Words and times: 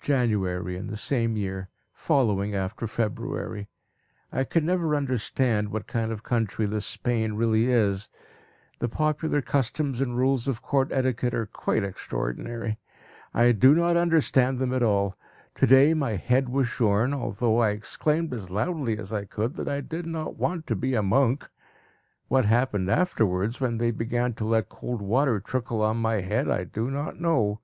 January 0.00 0.74
in 0.74 0.86
the 0.86 0.96
same 0.96 1.36
year, 1.36 1.68
following 1.92 2.54
after 2.54 2.86
February. 2.86 3.68
I 4.32 4.44
can 4.44 4.64
never 4.64 4.96
understand 4.96 5.68
what 5.70 5.86
kind 5.86 6.10
of 6.10 6.20
a 6.20 6.22
country 6.22 6.64
this 6.64 6.86
Spain 6.86 7.34
really 7.34 7.70
is. 7.70 8.08
The 8.78 8.88
popular 8.88 9.42
customs 9.42 10.00
and 10.00 10.16
rules 10.16 10.48
of 10.48 10.62
court 10.62 10.88
etiquette 10.92 11.34
are 11.34 11.44
quite 11.44 11.84
extraordinary. 11.84 12.78
I 13.34 13.52
do 13.52 13.74
not 13.74 13.98
understand 13.98 14.58
them 14.60 14.72
at 14.72 14.82
all, 14.82 15.00
at 15.08 15.12
all. 15.12 15.18
To 15.56 15.66
day 15.66 15.92
my 15.92 16.12
head 16.12 16.48
was 16.48 16.66
shorn, 16.68 17.12
although 17.12 17.58
I 17.58 17.68
exclaimed 17.68 18.32
as 18.32 18.48
loudly 18.48 18.96
as 18.98 19.12
I 19.12 19.26
could, 19.26 19.56
that 19.56 19.68
I 19.68 19.82
did 19.82 20.06
not 20.06 20.38
want 20.38 20.66
to 20.68 20.74
be 20.74 20.94
a 20.94 21.02
monk. 21.02 21.50
What 22.28 22.46
happened 22.46 22.90
afterwards, 22.90 23.60
when 23.60 23.76
they 23.76 23.90
began 23.90 24.32
to 24.36 24.46
let 24.46 24.70
cold 24.70 25.02
water 25.02 25.38
trickle 25.38 25.82
on 25.82 25.98
my 25.98 26.22
head, 26.22 26.48
I 26.48 26.64
do 26.64 26.90
not 26.90 27.20
know. 27.20 27.60